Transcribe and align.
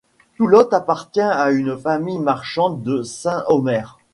Toulotte 0.35 0.73
appartient 0.73 1.19
à 1.21 1.51
une 1.51 1.77
famille 1.77 2.17
marchande 2.17 2.81
de 2.81 3.03
Saint-Omer. 3.03 3.99